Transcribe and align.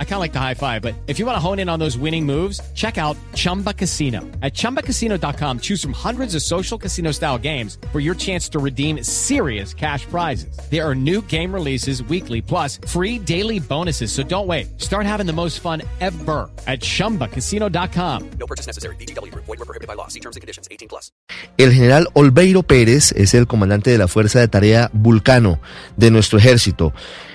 I 0.00 0.04
kind 0.04 0.14
of 0.14 0.20
like 0.20 0.32
the 0.32 0.40
high 0.40 0.54
five, 0.54 0.82
but 0.82 0.94
if 1.06 1.20
you 1.20 1.26
want 1.26 1.36
to 1.36 1.40
hone 1.40 1.60
in 1.60 1.68
on 1.68 1.78
those 1.78 1.96
winning 1.96 2.26
moves, 2.26 2.60
check 2.74 2.98
out 2.98 3.16
Chumba 3.34 3.72
Casino. 3.72 4.22
At 4.42 4.54
ChumbaCasino.com, 4.54 5.60
choose 5.60 5.80
from 5.80 5.92
hundreds 5.92 6.34
of 6.34 6.42
social 6.42 6.76
casino 6.76 7.12
style 7.12 7.38
games 7.38 7.78
for 7.92 8.00
your 8.00 8.16
chance 8.16 8.48
to 8.48 8.58
redeem 8.58 9.04
serious 9.04 9.72
cash 9.72 10.04
prizes. 10.06 10.58
There 10.68 10.84
are 10.84 10.96
new 10.96 11.22
game 11.22 11.54
releases 11.54 12.02
weekly, 12.02 12.42
plus 12.42 12.80
free 12.88 13.20
daily 13.20 13.60
bonuses. 13.60 14.10
So 14.10 14.24
don't 14.24 14.48
wait. 14.48 14.80
Start 14.80 15.06
having 15.06 15.26
the 15.26 15.32
most 15.32 15.60
fun 15.60 15.82
ever 16.00 16.50
at 16.66 16.80
ChumbaCasino.com. 16.80 18.30
No 18.40 18.46
purchase 18.48 18.66
necessary. 18.66 18.96
BGW. 18.96 19.32
Void 19.34 19.46
were 19.46 19.56
prohibited 19.58 19.86
by 19.86 19.94
law. 19.94 20.08
See 20.08 20.20
terms 20.20 20.34
and 20.34 20.40
conditions. 20.40 20.66
18 20.72 20.88
plus. 20.88 21.12
El 21.56 21.72
general 21.72 22.08
Olveiro 22.14 22.62
Pérez 22.62 23.12
es 23.12 23.34
el 23.34 23.46
comandante 23.46 23.90
de 23.90 23.98
la 23.98 24.08
Fuerza 24.08 24.40
de 24.40 24.48
Tarea 24.48 24.90
Vulcano 24.92 25.60
de 25.96 26.10
nuestro 26.10 26.38
ejército. 26.38 26.92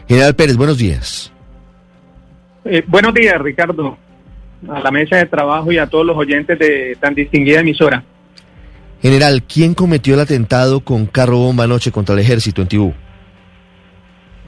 General 0.08 0.36
Pérez, 0.36 0.58
buenos 0.58 0.78
días. 0.78 1.32
Eh, 2.66 2.84
buenos 2.88 3.14
días, 3.14 3.40
Ricardo, 3.42 3.98
a 4.70 4.80
la 4.80 4.92
mesa 4.92 5.18
de 5.18 5.26
trabajo 5.26 5.72
y 5.72 5.78
a 5.78 5.88
todos 5.88 6.06
los 6.06 6.16
oyentes 6.16 6.58
de 6.58 6.98
tan 7.00 7.14
distinguida 7.14 7.60
emisora. 7.60 8.04
General, 9.02 9.44
¿quién 9.44 9.74
cometió 9.74 10.14
el 10.14 10.22
atentado 10.22 10.80
con 10.80 11.06
carro 11.06 11.38
bomba 11.38 11.66
anoche 11.66 11.92
contra 11.92 12.16
el 12.16 12.22
ejército 12.22 12.62
en 12.62 12.68
Tibú? 12.70 12.94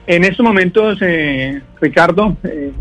En 0.08 0.24
estos 0.24 0.46
momentos, 0.46 0.98
eh, 1.02 1.62
Ricardo, 1.82 2.38
eh, 2.44 2.72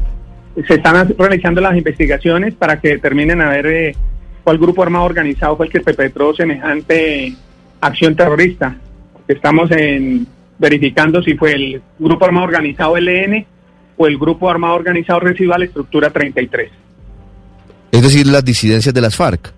se 0.68 0.74
están 0.74 1.14
realizando 1.18 1.60
las 1.60 1.76
investigaciones 1.76 2.54
para 2.54 2.80
que 2.80 2.90
determinen 2.90 3.40
a 3.40 3.48
ver 3.48 3.66
eh, 3.66 3.96
cuál 4.44 4.58
grupo 4.58 4.84
armado 4.84 5.04
organizado 5.04 5.56
fue 5.56 5.66
el 5.66 5.72
que 5.72 5.80
perpetró 5.80 6.32
semejante 6.34 7.34
acción 7.80 8.14
terrorista. 8.14 8.76
Estamos 9.26 9.70
en 9.72 10.28
verificando 10.58 11.22
si 11.22 11.34
fue 11.34 11.52
el 11.52 11.82
Grupo 11.98 12.24
Armado 12.24 12.46
Organizado 12.46 12.96
LN 12.96 13.44
o 13.96 14.06
el 14.06 14.18
Grupo 14.18 14.50
Armado 14.50 14.74
Organizado 14.74 15.20
Residual 15.20 15.62
Estructura 15.62 16.10
33. 16.10 16.70
Es 17.92 18.02
decir, 18.02 18.26
las 18.26 18.44
disidencias 18.44 18.94
de 18.94 19.00
las 19.00 19.16
FARC. 19.16 19.52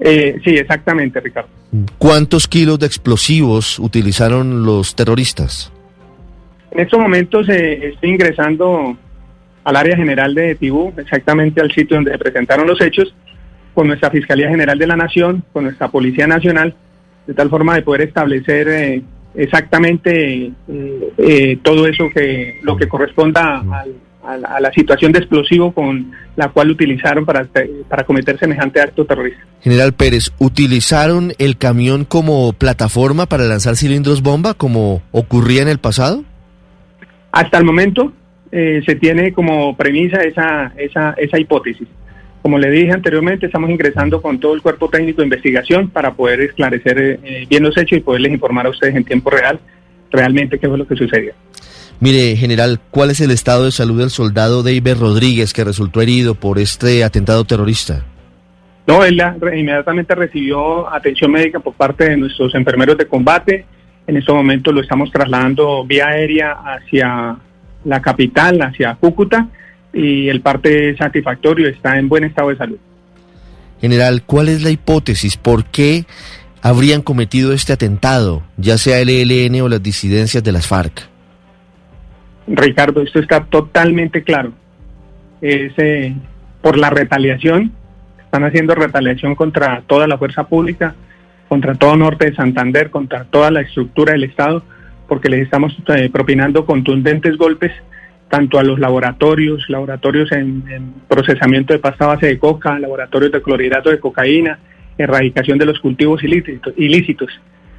Eh, 0.00 0.40
sí, 0.44 0.56
exactamente, 0.56 1.20
Ricardo. 1.20 1.48
¿Cuántos 1.98 2.48
kilos 2.48 2.78
de 2.78 2.86
explosivos 2.86 3.78
utilizaron 3.78 4.64
los 4.64 4.94
terroristas? 4.94 5.72
En 6.70 6.80
estos 6.80 6.98
momentos 6.98 7.48
eh, 7.48 7.90
estoy 7.92 8.10
ingresando 8.10 8.96
al 9.62 9.76
área 9.76 9.96
general 9.96 10.34
de 10.34 10.56
Tibú, 10.56 10.92
exactamente 10.96 11.60
al 11.60 11.72
sitio 11.72 11.96
donde 11.96 12.12
se 12.12 12.18
presentaron 12.18 12.66
los 12.66 12.80
hechos, 12.80 13.14
con 13.74 13.86
nuestra 13.86 14.10
Fiscalía 14.10 14.48
General 14.48 14.78
de 14.78 14.86
la 14.86 14.96
Nación, 14.96 15.44
con 15.52 15.64
nuestra 15.64 15.88
Policía 15.88 16.26
Nacional, 16.26 16.74
de 17.26 17.34
tal 17.34 17.48
forma 17.48 17.74
de 17.74 17.82
poder 17.82 18.02
establecer 18.02 18.68
eh, 18.68 19.02
exactamente 19.34 20.46
eh, 20.68 21.12
eh, 21.18 21.58
todo 21.62 21.86
eso 21.86 22.08
que 22.14 22.58
lo 22.62 22.76
que 22.76 22.88
corresponda 22.88 23.62
a, 24.22 24.60
la, 24.60 24.72
situación 24.72 25.12
de 25.12 25.18
explosivo 25.18 25.72
con 25.72 26.12
la 26.36 26.48
cual 26.48 26.70
utilizaron 26.70 27.26
para, 27.26 27.46
para 27.88 28.04
cometer 28.04 28.38
semejante 28.38 28.80
acto 28.80 29.04
terrorista. 29.04 29.40
General 29.60 29.92
Pérez, 29.92 30.32
¿utilizaron 30.38 31.32
el 31.38 31.58
camión 31.58 32.04
como 32.04 32.52
plataforma 32.54 33.26
para 33.26 33.44
lanzar 33.44 33.76
cilindros 33.76 34.22
bomba 34.22 34.54
como 34.54 35.02
ocurría 35.12 35.62
en 35.62 35.68
el 35.68 35.78
pasado? 35.78 36.24
Hasta 37.32 37.58
el 37.58 37.64
momento 37.64 38.12
eh, 38.50 38.82
se 38.86 38.94
tiene 38.94 39.32
como 39.32 39.76
premisa 39.76 40.22
esa, 40.22 40.72
esa, 40.76 41.14
esa 41.18 41.38
hipótesis. 41.38 41.88
Como 42.44 42.58
le 42.58 42.70
dije 42.70 42.92
anteriormente, 42.92 43.46
estamos 43.46 43.70
ingresando 43.70 44.20
con 44.20 44.38
todo 44.38 44.52
el 44.52 44.60
cuerpo 44.60 44.90
técnico 44.90 45.22
de 45.22 45.28
investigación 45.28 45.88
para 45.88 46.12
poder 46.12 46.42
esclarecer 46.42 47.18
eh, 47.24 47.46
bien 47.48 47.62
los 47.62 47.74
hechos 47.78 47.96
y 47.96 48.02
poderles 48.02 48.32
informar 48.32 48.66
a 48.66 48.68
ustedes 48.68 48.94
en 48.94 49.02
tiempo 49.02 49.30
real 49.30 49.58
realmente 50.10 50.58
qué 50.58 50.68
fue 50.68 50.76
lo 50.76 50.86
que 50.86 50.94
sucedió. 50.94 51.32
Mire, 52.00 52.36
general, 52.36 52.80
¿cuál 52.90 53.10
es 53.10 53.22
el 53.22 53.30
estado 53.30 53.64
de 53.64 53.72
salud 53.72 53.98
del 53.98 54.10
soldado 54.10 54.62
David 54.62 54.98
Rodríguez 55.00 55.54
que 55.54 55.64
resultó 55.64 56.02
herido 56.02 56.34
por 56.34 56.58
este 56.58 57.02
atentado 57.02 57.46
terrorista? 57.46 58.04
No, 58.86 59.02
él 59.02 59.22
inmediatamente 59.56 60.14
recibió 60.14 60.92
atención 60.92 61.32
médica 61.32 61.60
por 61.60 61.72
parte 61.72 62.10
de 62.10 62.18
nuestros 62.18 62.54
enfermeros 62.54 62.98
de 62.98 63.06
combate. 63.06 63.64
En 64.06 64.18
este 64.18 64.34
momento 64.34 64.70
lo 64.70 64.82
estamos 64.82 65.10
trasladando 65.10 65.82
vía 65.86 66.08
aérea 66.08 66.58
hacia 66.62 67.38
la 67.86 68.02
capital, 68.02 68.60
hacia 68.60 68.96
Cúcuta 68.96 69.48
y 69.94 70.28
el 70.28 70.40
parte 70.40 70.96
satisfactorio 70.96 71.68
está 71.68 71.98
en 71.98 72.08
buen 72.08 72.24
estado 72.24 72.50
de 72.50 72.56
salud. 72.56 72.78
General, 73.80 74.22
¿cuál 74.24 74.48
es 74.48 74.62
la 74.62 74.70
hipótesis? 74.70 75.36
¿Por 75.36 75.64
qué 75.66 76.04
habrían 76.62 77.02
cometido 77.02 77.52
este 77.52 77.72
atentado, 77.72 78.42
ya 78.56 78.76
sea 78.76 78.98
el 78.98 79.10
ELN 79.10 79.60
o 79.60 79.68
las 79.68 79.82
disidencias 79.82 80.42
de 80.42 80.52
las 80.52 80.66
FARC? 80.66 81.08
Ricardo, 82.46 83.02
esto 83.02 83.20
está 83.20 83.44
totalmente 83.44 84.22
claro. 84.22 84.52
Es 85.40 85.72
eh, 85.76 86.14
por 86.60 86.76
la 86.76 86.90
retaliación, 86.90 87.72
están 88.18 88.44
haciendo 88.44 88.74
retaliación 88.74 89.34
contra 89.34 89.82
toda 89.86 90.06
la 90.06 90.18
fuerza 90.18 90.44
pública, 90.44 90.94
contra 91.48 91.74
todo 91.74 91.96
norte 91.96 92.30
de 92.30 92.34
Santander, 92.34 92.90
contra 92.90 93.24
toda 93.24 93.50
la 93.50 93.60
estructura 93.60 94.12
del 94.12 94.24
Estado, 94.24 94.62
porque 95.06 95.28
les 95.28 95.42
estamos 95.42 95.76
eh, 95.88 96.08
propinando 96.10 96.64
contundentes 96.64 97.36
golpes 97.36 97.72
tanto 98.34 98.58
a 98.58 98.64
los 98.64 98.80
laboratorios, 98.80 99.64
laboratorios 99.68 100.32
en, 100.32 100.64
procesamiento 101.06 101.72
de 101.72 101.78
pasta 101.78 102.06
base 102.06 102.26
de 102.26 102.36
coca, 102.36 102.76
laboratorios 102.80 103.30
de 103.30 103.40
clorhidrato 103.40 103.90
de 103.90 104.00
cocaína, 104.00 104.58
erradicación 104.98 105.56
de 105.56 105.66
los 105.66 105.78
cultivos 105.78 106.20
ilícitos. 106.24 107.30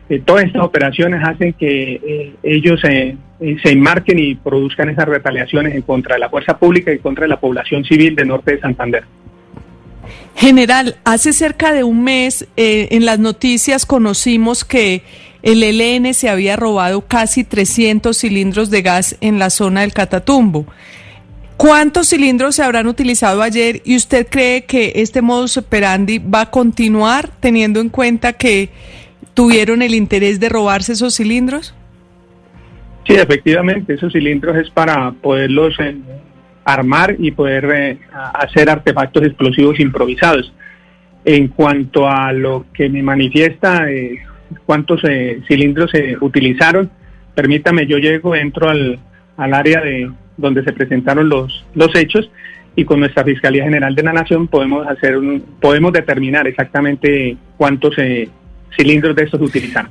Eh, 0.07 0.21
todas 0.23 0.45
estas 0.45 0.63
operaciones 0.63 1.21
hacen 1.25 1.51
que 1.51 1.95
eh, 1.95 2.33
ellos 2.41 2.79
eh, 2.85 3.17
se 3.61 3.69
enmarquen 3.69 4.17
y 4.17 4.35
produzcan 4.35 4.87
esas 4.87 5.09
retaliaciones 5.09 5.75
en 5.75 5.81
contra 5.81 6.15
de 6.15 6.21
la 6.21 6.29
fuerza 6.29 6.57
pública 6.57 6.93
y 6.93 6.99
contra 6.99 7.27
la 7.27 7.37
población 7.37 7.83
civil 7.83 8.15
de 8.15 8.23
norte 8.23 8.55
de 8.55 8.61
Santander. 8.61 9.03
General, 10.37 10.95
hace 11.03 11.33
cerca 11.33 11.73
de 11.73 11.83
un 11.83 12.01
mes 12.01 12.47
en 12.55 13.03
las 13.03 13.19
noticias 13.19 13.85
conocimos 13.85 14.63
que 14.63 15.03
el 15.45 15.61
ELN 15.61 16.13
se 16.15 16.27
había 16.27 16.55
robado 16.55 17.01
casi 17.01 17.43
300 17.43 18.17
cilindros 18.17 18.71
de 18.71 18.81
gas 18.81 19.15
en 19.21 19.37
la 19.37 19.51
zona 19.51 19.81
del 19.81 19.93
Catatumbo. 19.93 20.65
¿Cuántos 21.55 22.09
cilindros 22.09 22.55
se 22.55 22.63
habrán 22.63 22.87
utilizado 22.87 23.43
ayer 23.43 23.81
y 23.85 23.95
usted 23.95 24.27
cree 24.27 24.65
que 24.65 24.93
este 24.95 25.21
modus 25.21 25.57
operandi 25.57 26.17
va 26.17 26.41
a 26.41 26.51
continuar 26.51 27.29
teniendo 27.39 27.79
en 27.79 27.89
cuenta 27.89 28.33
que 28.33 28.69
tuvieron 29.35 29.83
el 29.83 29.93
interés 29.93 30.39
de 30.39 30.49
robarse 30.49 30.93
esos 30.93 31.15
cilindros? 31.15 31.75
Sí, 33.07 33.13
efectivamente, 33.13 33.93
esos 33.93 34.13
cilindros 34.13 34.57
es 34.57 34.71
para 34.71 35.11
poderlos 35.11 35.75
eh, 35.79 35.95
armar 36.65 37.17
y 37.19 37.29
poder 37.29 37.65
eh, 37.71 37.99
hacer 38.33 38.67
artefactos 38.67 39.23
explosivos 39.23 39.79
improvisados. 39.79 40.51
En 41.23 41.49
cuanto 41.49 42.09
a 42.09 42.33
lo 42.33 42.65
que 42.73 42.89
me 42.89 43.03
manifiesta 43.03 43.91
eh, 43.91 44.17
cuántos 44.65 45.03
eh, 45.03 45.41
cilindros 45.47 45.91
se 45.91 46.17
utilizaron. 46.21 46.89
Permítame, 47.33 47.85
yo 47.87 47.97
llego, 47.97 48.35
entro 48.35 48.69
al, 48.69 48.99
al 49.37 49.53
área 49.53 49.81
de 49.81 50.09
donde 50.37 50.63
se 50.63 50.73
presentaron 50.73 51.29
los, 51.29 51.65
los 51.73 51.95
hechos 51.95 52.29
y 52.75 52.85
con 52.85 52.99
nuestra 52.99 53.23
Fiscalía 53.23 53.63
General 53.63 53.95
de 53.95 54.03
la 54.03 54.13
Nación 54.13 54.47
podemos 54.47 54.85
hacer 54.87 55.17
un, 55.17 55.41
podemos 55.61 55.93
determinar 55.93 56.47
exactamente 56.47 57.37
cuántos 57.57 57.97
eh, 57.97 58.29
cilindros 58.75 59.15
de 59.15 59.23
estos 59.23 59.41
utilizaron. 59.41 59.89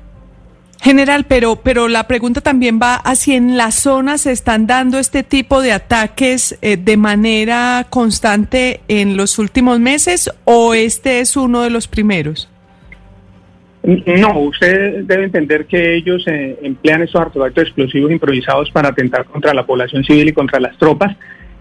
General, 0.83 1.25
pero, 1.25 1.57
pero 1.57 1.89
la 1.89 2.07
pregunta 2.07 2.43
también 2.43 2.79
va 2.83 2.97
a 2.97 3.15
si 3.15 3.33
en 3.33 3.57
la 3.57 3.71
zona 3.71 4.19
se 4.19 4.33
están 4.33 4.67
dando 4.67 4.99
este 4.99 5.23
tipo 5.23 5.63
de 5.63 5.73
ataques 5.73 6.59
eh, 6.61 6.77
de 6.77 6.99
manera 6.99 7.87
constante 7.89 8.83
en 8.89 9.17
los 9.17 9.39
últimos 9.39 9.81
meses 9.81 10.31
o 10.45 10.75
este 10.75 11.21
es 11.21 11.39
uno 11.39 11.63
de 11.63 11.71
los 11.71 11.89
primeros. 11.89 12.51
No, 13.85 14.39
usted 14.41 15.05
debe 15.05 15.25
entender 15.25 15.67
que 15.67 15.95
ellos 15.95 16.25
eh, 16.27 16.59
emplean 16.63 17.03
esos 17.03 17.21
artefactos 17.21 17.65
explosivos 17.65 18.11
improvisados 18.11 18.71
para 18.71 18.89
atentar 18.89 19.27
contra 19.27 19.53
la 19.53 19.67
población 19.67 20.03
civil 20.05 20.29
y 20.29 20.33
contra 20.33 20.59
las 20.59 20.77
tropas. 20.79 21.15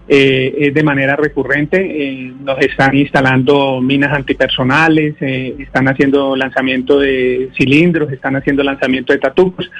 Eh, 0.06 0.70
de 0.74 0.82
manera 0.82 1.16
recurrente. 1.16 1.78
Eh, 1.80 2.32
nos 2.38 2.58
están 2.58 2.94
instalando 2.94 3.80
minas 3.80 4.12
antipersonales, 4.12 5.14
eh, 5.20 5.54
están 5.60 5.88
haciendo 5.88 6.36
lanzamiento 6.36 6.98
de 6.98 7.48
cilindros, 7.56 8.12
están 8.12 8.36
haciendo 8.36 8.62
lanzamiento 8.62 9.14
de 9.14 9.18
tatucos. 9.18 9.70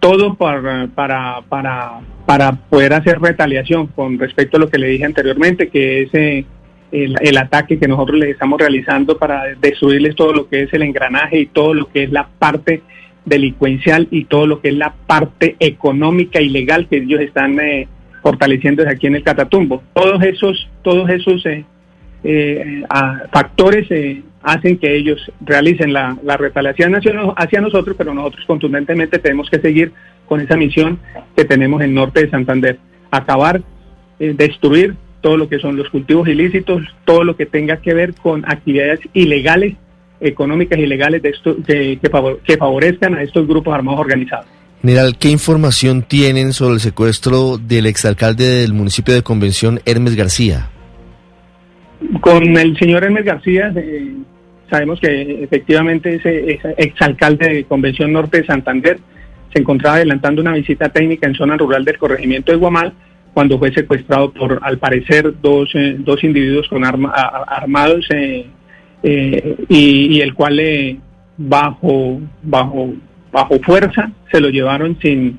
todo 0.00 0.34
para, 0.34 0.88
para, 0.94 1.40
para, 1.48 2.00
para 2.26 2.52
poder 2.52 2.92
hacer 2.94 3.20
retaliación 3.20 3.88
con 3.88 4.18
respecto 4.18 4.56
a 4.56 4.60
lo 4.60 4.68
que 4.68 4.78
le 4.78 4.88
dije 4.88 5.04
anteriormente, 5.04 5.68
que 5.68 6.02
es 6.02 6.44
el, 6.92 7.36
ataque 7.36 7.78
que 7.78 7.88
nosotros 7.88 8.18
les 8.18 8.30
estamos 8.30 8.58
realizando 8.58 9.18
para 9.18 9.54
destruirles 9.60 10.16
todo 10.16 10.32
lo 10.32 10.48
que 10.48 10.62
es 10.62 10.72
el 10.72 10.82
engranaje 10.82 11.40
y 11.40 11.46
todo 11.46 11.74
lo 11.74 11.88
que 11.88 12.04
es 12.04 12.12
la 12.12 12.28
parte 12.38 12.82
delincuencial 13.24 14.08
y 14.10 14.24
todo 14.24 14.46
lo 14.46 14.60
que 14.60 14.68
es 14.68 14.74
la 14.74 14.94
parte 15.06 15.56
económica 15.60 16.40
y 16.40 16.48
legal 16.48 16.88
que 16.88 16.98
ellos 16.98 17.20
están 17.20 17.60
eh, 17.60 17.88
fortaleciendo 18.22 18.88
aquí 18.88 19.06
en 19.06 19.16
el 19.16 19.22
Catatumbo. 19.22 19.82
Todos 19.92 20.22
esos, 20.22 20.68
todos 20.82 21.10
esos 21.10 21.44
eh, 21.46 21.64
eh, 22.24 22.82
factores 23.32 23.86
hacen 24.42 24.78
que 24.78 24.96
ellos 24.96 25.20
realicen 25.40 25.92
la, 25.92 26.16
la 26.22 26.36
retaliación 26.36 26.94
hacia, 26.94 27.12
hacia 27.36 27.60
nosotros, 27.60 27.96
pero 27.98 28.14
nosotros 28.14 28.44
contundentemente 28.46 29.18
tenemos 29.18 29.50
que 29.50 29.60
seguir 29.60 29.92
con 30.26 30.40
esa 30.40 30.56
misión 30.56 30.98
que 31.34 31.44
tenemos 31.44 31.82
en 31.82 31.94
norte 31.94 32.20
de 32.20 32.30
Santander, 32.30 32.78
acabar, 33.10 33.62
eh, 34.20 34.34
destruir 34.36 34.94
todo 35.20 35.36
lo 35.36 35.48
que 35.48 35.58
son 35.58 35.76
los 35.76 35.88
cultivos 35.90 36.28
ilícitos, 36.28 36.82
todo 37.04 37.24
lo 37.24 37.36
que 37.36 37.46
tenga 37.46 37.78
que 37.78 37.94
ver 37.94 38.14
con 38.14 38.44
actividades 38.46 39.00
ilegales, 39.14 39.74
económicas 40.20 40.78
ilegales 40.78 41.22
de 41.22 41.30
esto, 41.30 41.56
que, 41.66 41.98
que, 42.00 42.08
favor- 42.10 42.40
que 42.44 42.56
favorezcan 42.56 43.14
a 43.14 43.22
estos 43.22 43.46
grupos 43.46 43.74
armados 43.74 44.00
organizados. 44.00 44.46
General, 44.80 45.16
¿qué 45.18 45.28
información 45.30 46.02
tienen 46.02 46.52
sobre 46.52 46.74
el 46.74 46.80
secuestro 46.80 47.58
del 47.58 47.86
exalcalde 47.86 48.44
del 48.60 48.72
municipio 48.74 49.12
de 49.12 49.22
Convención, 49.22 49.80
Hermes 49.84 50.14
García? 50.14 50.70
Con 52.20 52.56
el 52.56 52.78
señor 52.78 53.02
Hermes 53.02 53.24
García, 53.24 53.72
eh, 53.74 54.12
sabemos 54.70 55.00
que 55.00 55.42
efectivamente 55.42 56.14
ese, 56.14 56.52
ese 56.52 56.74
exalcalde 56.78 57.48
de 57.48 57.64
Convención 57.64 58.12
Norte 58.12 58.40
de 58.40 58.46
Santander 58.46 58.98
se 59.52 59.60
encontraba 59.60 59.96
adelantando 59.96 60.42
una 60.42 60.52
visita 60.52 60.90
técnica 60.90 61.26
en 61.26 61.34
zona 61.34 61.56
rural 61.56 61.84
del 61.84 61.98
corregimiento 61.98 62.52
de 62.52 62.58
Guamal 62.58 62.92
cuando 63.38 63.56
fue 63.56 63.72
secuestrado 63.72 64.32
por, 64.32 64.58
al 64.62 64.78
parecer, 64.78 65.32
dos, 65.40 65.70
eh, 65.76 65.94
dos 66.00 66.24
individuos 66.24 66.66
con 66.66 66.84
arma, 66.84 67.10
armados 67.46 68.04
eh, 68.10 68.46
eh, 69.04 69.56
y, 69.68 70.20
el 70.20 70.34
cual 70.34 70.58
eh, 70.58 70.96
bajo, 71.36 72.20
bajo, 72.42 72.94
bajo 73.30 73.60
fuerza 73.60 74.10
se 74.32 74.40
lo 74.40 74.48
llevaron 74.48 74.98
sin, 75.00 75.38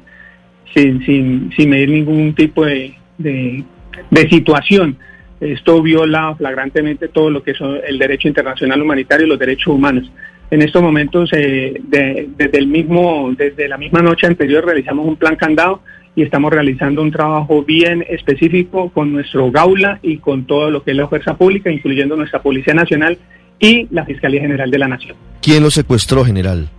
sin, 0.73 1.05
sin, 1.05 1.51
sin 1.57 1.69
medir 1.69 1.89
ningún 1.89 2.33
tipo 2.35 2.63
de, 2.63 2.93
de, 3.17 3.65
de 4.09 4.29
situación. 4.29 4.95
Esto 5.41 5.81
viola 5.81 6.33
flagrantemente 6.37 7.09
todo 7.09 7.29
lo 7.29 7.43
que 7.43 7.51
es 7.51 7.57
el 7.85 7.99
derecho 7.99 8.29
internacional 8.29 8.81
humanitario 8.81 9.25
y 9.25 9.29
los 9.29 9.39
derechos 9.39 9.73
humanos. 9.73 10.09
En 10.51 10.61
estos 10.61 10.81
momentos, 10.81 11.29
eh, 11.33 11.73
de- 11.83 12.29
desde 12.37 12.59
el 12.59 12.67
mismo, 12.67 13.33
desde 13.37 13.67
la 13.67 13.77
misma 13.77 14.01
noche 14.01 14.25
anterior, 14.25 14.65
realizamos 14.65 15.05
un 15.05 15.17
plan 15.17 15.35
candado 15.35 15.81
y 16.15 16.23
estamos 16.23 16.51
realizando 16.51 17.01
un 17.01 17.11
trabajo 17.11 17.63
bien 17.63 18.03
específico 18.09 18.89
con 18.89 19.13
nuestro 19.13 19.51
Gaula 19.51 19.99
y 20.01 20.17
con 20.17 20.45
todo 20.45 20.69
lo 20.71 20.83
que 20.83 20.91
es 20.91 20.97
la 20.97 21.07
fuerza 21.07 21.35
pública, 21.37 21.71
incluyendo 21.71 22.15
nuestra 22.15 22.41
Policía 22.41 22.73
Nacional 22.73 23.17
y 23.59 23.87
la 23.91 24.05
Fiscalía 24.05 24.41
General 24.41 24.69
de 24.71 24.77
la 24.79 24.87
Nación. 24.87 25.15
¿Quién 25.41 25.63
lo 25.63 25.69
secuestró, 25.71 26.23
general? 26.25 26.69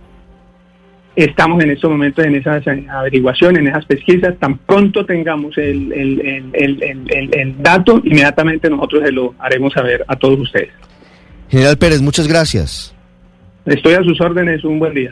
Estamos 1.15 1.61
en 1.61 1.71
estos 1.71 1.91
momentos 1.91 2.23
en 2.23 2.35
esas 2.35 2.63
averiguaciones, 2.89 3.59
en 3.61 3.67
esas 3.67 3.85
pesquisas. 3.85 4.37
Tan 4.39 4.57
pronto 4.59 5.05
tengamos 5.05 5.57
el, 5.57 5.91
el- 5.91 6.49
el- 6.53 7.29
el 7.33 7.61
dato, 7.61 8.01
inmediatamente 8.03 8.69
nosotros 8.69 9.03
se 9.05 9.11
lo 9.11 9.35
haremos 9.39 9.73
saber 9.73 10.05
a 10.07 10.15
todos 10.15 10.39
ustedes. 10.39 10.69
General 11.49 11.77
Pérez, 11.77 12.01
muchas 12.01 12.27
gracias. 12.29 12.95
Estoy 13.65 13.93
a 13.93 14.03
sus 14.03 14.21
órdenes. 14.21 14.63
Un 14.63 14.79
buen 14.79 14.93
día. 14.93 15.11